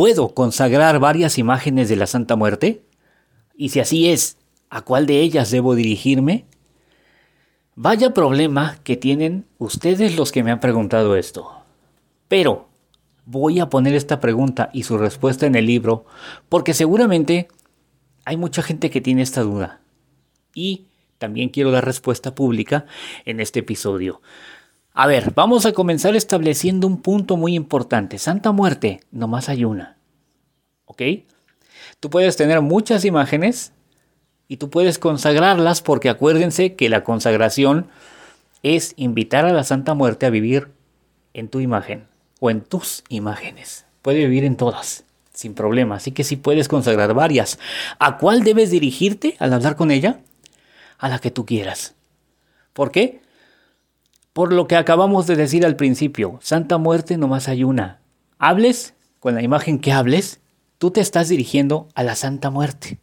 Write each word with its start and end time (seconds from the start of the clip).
¿Puedo 0.00 0.32
consagrar 0.32 0.98
varias 0.98 1.36
imágenes 1.36 1.90
de 1.90 1.96
la 1.96 2.06
Santa 2.06 2.34
Muerte? 2.34 2.80
Y 3.54 3.68
si 3.68 3.80
así 3.80 4.08
es, 4.08 4.38
¿a 4.70 4.80
cuál 4.80 5.04
de 5.04 5.20
ellas 5.20 5.50
debo 5.50 5.74
dirigirme? 5.74 6.46
Vaya 7.74 8.14
problema 8.14 8.78
que 8.82 8.96
tienen 8.96 9.44
ustedes 9.58 10.16
los 10.16 10.32
que 10.32 10.42
me 10.42 10.52
han 10.52 10.60
preguntado 10.60 11.16
esto. 11.16 11.52
Pero 12.28 12.70
voy 13.26 13.60
a 13.60 13.68
poner 13.68 13.94
esta 13.94 14.20
pregunta 14.20 14.70
y 14.72 14.84
su 14.84 14.96
respuesta 14.96 15.44
en 15.44 15.54
el 15.54 15.66
libro 15.66 16.06
porque 16.48 16.72
seguramente 16.72 17.48
hay 18.24 18.38
mucha 18.38 18.62
gente 18.62 18.88
que 18.88 19.02
tiene 19.02 19.20
esta 19.20 19.42
duda. 19.42 19.82
Y 20.54 20.86
también 21.18 21.50
quiero 21.50 21.72
dar 21.72 21.84
respuesta 21.84 22.34
pública 22.34 22.86
en 23.26 23.38
este 23.38 23.60
episodio. 23.60 24.22
A 24.92 25.06
ver, 25.06 25.32
vamos 25.34 25.66
a 25.66 25.72
comenzar 25.72 26.16
estableciendo 26.16 26.86
un 26.86 27.00
punto 27.00 27.36
muy 27.36 27.54
importante. 27.54 28.18
Santa 28.18 28.50
Muerte, 28.52 29.00
nomás 29.12 29.48
hay 29.48 29.64
una. 29.64 29.96
¿Ok? 30.84 31.02
Tú 32.00 32.10
puedes 32.10 32.36
tener 32.36 32.60
muchas 32.60 33.04
imágenes 33.04 33.72
y 34.48 34.56
tú 34.56 34.68
puedes 34.68 34.98
consagrarlas 34.98 35.80
porque 35.80 36.08
acuérdense 36.08 36.74
que 36.74 36.88
la 36.88 37.04
consagración 37.04 37.86
es 38.64 38.94
invitar 38.96 39.44
a 39.44 39.52
la 39.52 39.62
Santa 39.62 39.94
Muerte 39.94 40.26
a 40.26 40.30
vivir 40.30 40.72
en 41.34 41.48
tu 41.48 41.60
imagen 41.60 42.08
o 42.40 42.50
en 42.50 42.60
tus 42.60 43.04
imágenes. 43.08 43.86
Puede 44.02 44.18
vivir 44.26 44.44
en 44.44 44.56
todas, 44.56 45.04
sin 45.32 45.54
problema. 45.54 45.96
Así 45.96 46.10
que 46.10 46.24
si 46.24 46.34
puedes 46.34 46.66
consagrar 46.66 47.14
varias. 47.14 47.60
¿A 48.00 48.18
cuál 48.18 48.42
debes 48.42 48.70
dirigirte 48.70 49.36
al 49.38 49.52
hablar 49.52 49.76
con 49.76 49.92
ella? 49.92 50.20
A 50.98 51.08
la 51.08 51.20
que 51.20 51.30
tú 51.30 51.46
quieras. 51.46 51.94
¿Por 52.72 52.90
qué? 52.90 53.20
Por 54.40 54.54
lo 54.54 54.66
que 54.66 54.76
acabamos 54.76 55.26
de 55.26 55.36
decir 55.36 55.66
al 55.66 55.76
principio, 55.76 56.38
Santa 56.40 56.78
Muerte 56.78 57.18
nomás 57.18 57.46
hay 57.46 57.62
una. 57.62 58.00
Hables 58.38 58.94
con 59.18 59.34
la 59.34 59.42
imagen 59.42 59.78
que 59.78 59.92
hables, 59.92 60.40
tú 60.78 60.90
te 60.90 61.02
estás 61.02 61.28
dirigiendo 61.28 61.88
a 61.94 62.02
la 62.04 62.14
Santa 62.14 62.48
Muerte. 62.48 62.98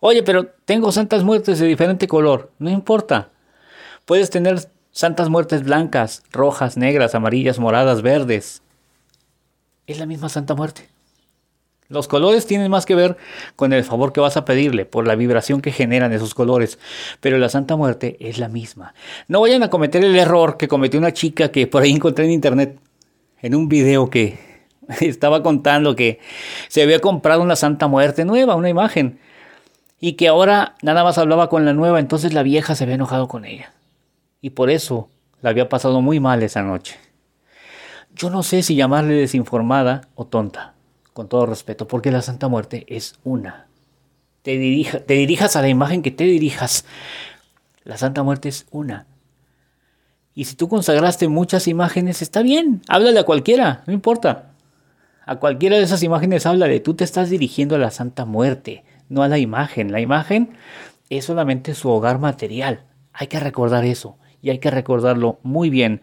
Oye, 0.00 0.22
pero 0.22 0.46
tengo 0.64 0.92
santas 0.92 1.24
muertes 1.24 1.58
de 1.58 1.66
diferente 1.66 2.08
color. 2.08 2.50
No 2.58 2.70
importa. 2.70 3.32
Puedes 4.06 4.30
tener 4.30 4.70
santas 4.92 5.28
muertes 5.28 5.62
blancas, 5.62 6.22
rojas, 6.32 6.78
negras, 6.78 7.14
amarillas, 7.14 7.58
moradas, 7.58 8.00
verdes. 8.00 8.62
Es 9.86 9.98
la 9.98 10.06
misma 10.06 10.30
Santa 10.30 10.54
Muerte. 10.54 10.88
Los 11.90 12.06
colores 12.06 12.46
tienen 12.46 12.70
más 12.70 12.84
que 12.84 12.94
ver 12.94 13.16
con 13.56 13.72
el 13.72 13.82
favor 13.82 14.12
que 14.12 14.20
vas 14.20 14.36
a 14.36 14.44
pedirle, 14.44 14.84
por 14.84 15.06
la 15.06 15.14
vibración 15.14 15.62
que 15.62 15.72
generan 15.72 16.12
esos 16.12 16.34
colores, 16.34 16.78
pero 17.20 17.38
la 17.38 17.48
Santa 17.48 17.76
Muerte 17.76 18.18
es 18.20 18.38
la 18.38 18.48
misma. 18.48 18.92
No 19.26 19.40
vayan 19.40 19.62
a 19.62 19.70
cometer 19.70 20.04
el 20.04 20.14
error 20.14 20.58
que 20.58 20.68
cometió 20.68 21.00
una 21.00 21.14
chica 21.14 21.50
que 21.50 21.66
por 21.66 21.82
ahí 21.82 21.92
encontré 21.92 22.26
en 22.26 22.32
internet, 22.32 22.78
en 23.40 23.54
un 23.54 23.70
video 23.70 24.10
que 24.10 24.38
estaba 25.00 25.42
contando 25.42 25.96
que 25.96 26.20
se 26.68 26.82
había 26.82 26.98
comprado 26.98 27.40
una 27.40 27.56
Santa 27.56 27.86
Muerte 27.86 28.26
nueva, 28.26 28.54
una 28.54 28.68
imagen, 28.68 29.18
y 29.98 30.12
que 30.12 30.28
ahora 30.28 30.74
nada 30.82 31.04
más 31.04 31.16
hablaba 31.16 31.48
con 31.48 31.64
la 31.64 31.72
nueva, 31.72 32.00
entonces 32.00 32.34
la 32.34 32.42
vieja 32.42 32.74
se 32.74 32.84
había 32.84 32.96
enojado 32.96 33.28
con 33.28 33.46
ella. 33.46 33.72
Y 34.42 34.50
por 34.50 34.68
eso 34.68 35.08
la 35.40 35.50
había 35.50 35.70
pasado 35.70 36.02
muy 36.02 36.20
mal 36.20 36.42
esa 36.42 36.62
noche. 36.62 36.96
Yo 38.14 38.28
no 38.28 38.42
sé 38.42 38.62
si 38.62 38.74
llamarle 38.74 39.14
desinformada 39.14 40.02
o 40.14 40.26
tonta 40.26 40.74
con 41.18 41.28
todo 41.28 41.46
respeto, 41.46 41.88
porque 41.88 42.12
la 42.12 42.22
Santa 42.22 42.46
Muerte 42.46 42.86
es 42.86 43.18
una. 43.24 43.66
Te, 44.42 44.56
dirija, 44.56 45.00
te 45.00 45.14
dirijas 45.14 45.56
a 45.56 45.62
la 45.62 45.68
imagen 45.68 46.00
que 46.00 46.12
te 46.12 46.22
dirijas. 46.22 46.84
La 47.82 47.98
Santa 47.98 48.22
Muerte 48.22 48.48
es 48.48 48.66
una. 48.70 49.08
Y 50.32 50.44
si 50.44 50.54
tú 50.54 50.68
consagraste 50.68 51.26
muchas 51.26 51.66
imágenes, 51.66 52.22
está 52.22 52.40
bien, 52.40 52.82
háblale 52.86 53.18
a 53.18 53.24
cualquiera, 53.24 53.82
no 53.88 53.92
importa. 53.92 54.52
A 55.26 55.40
cualquiera 55.40 55.76
de 55.76 55.82
esas 55.82 56.04
imágenes 56.04 56.46
háblale, 56.46 56.78
tú 56.78 56.94
te 56.94 57.02
estás 57.02 57.30
dirigiendo 57.30 57.74
a 57.74 57.78
la 57.78 57.90
Santa 57.90 58.24
Muerte, 58.24 58.84
no 59.08 59.24
a 59.24 59.28
la 59.28 59.38
imagen. 59.38 59.90
La 59.90 60.00
imagen 60.00 60.50
es 61.10 61.24
solamente 61.24 61.74
su 61.74 61.88
hogar 61.88 62.20
material. 62.20 62.84
Hay 63.12 63.26
que 63.26 63.40
recordar 63.40 63.84
eso 63.84 64.18
y 64.40 64.50
hay 64.50 64.60
que 64.60 64.70
recordarlo 64.70 65.40
muy 65.42 65.68
bien 65.68 66.00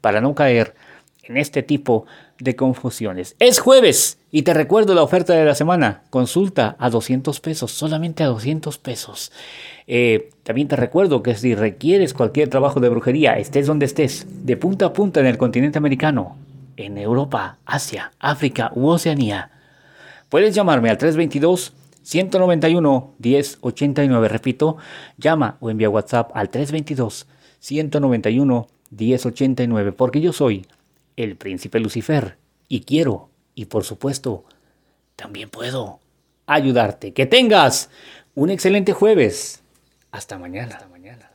para 0.00 0.20
no 0.20 0.36
caer 0.36 0.76
en 1.22 1.36
este 1.36 1.62
tipo 1.62 2.06
de 2.38 2.56
confusiones. 2.56 3.36
Es 3.38 3.60
jueves 3.60 4.18
y 4.30 4.42
te 4.42 4.54
recuerdo 4.54 4.94
la 4.94 5.02
oferta 5.02 5.34
de 5.34 5.44
la 5.44 5.54
semana. 5.54 6.02
Consulta 6.10 6.76
a 6.78 6.90
200 6.90 7.38
pesos, 7.40 7.70
solamente 7.70 8.24
a 8.24 8.28
200 8.28 8.78
pesos. 8.78 9.32
Eh, 9.86 10.30
también 10.42 10.68
te 10.68 10.76
recuerdo 10.76 11.22
que 11.22 11.34
si 11.34 11.54
requieres 11.54 12.14
cualquier 12.14 12.48
trabajo 12.48 12.80
de 12.80 12.88
brujería, 12.88 13.38
estés 13.38 13.66
donde 13.66 13.86
estés, 13.86 14.26
de 14.44 14.56
punta 14.56 14.86
a 14.86 14.92
punta 14.92 15.20
en 15.20 15.26
el 15.26 15.38
continente 15.38 15.78
americano, 15.78 16.36
en 16.76 16.98
Europa, 16.98 17.58
Asia, 17.66 18.12
África 18.18 18.72
u 18.74 18.88
Oceanía, 18.88 19.50
puedes 20.28 20.54
llamarme 20.54 20.90
al 20.90 20.98
322 20.98 21.72
191 22.02 23.14
1089. 23.18 24.28
Repito, 24.28 24.76
llama 25.18 25.56
o 25.60 25.70
envía 25.70 25.88
WhatsApp 25.88 26.30
al 26.34 26.48
322 26.48 27.26
191 27.60 28.66
1089 28.90 29.92
porque 29.92 30.20
yo 30.20 30.32
soy 30.32 30.66
el 31.16 31.36
príncipe 31.36 31.80
Lucifer, 31.80 32.38
y 32.68 32.80
quiero, 32.80 33.30
y 33.54 33.66
por 33.66 33.84
supuesto, 33.84 34.44
también 35.16 35.50
puedo 35.50 36.00
ayudarte. 36.46 37.12
Que 37.12 37.26
tengas 37.26 37.90
un 38.34 38.50
excelente 38.50 38.92
jueves. 38.92 39.62
Hasta 40.10 40.38
mañana. 40.38 41.31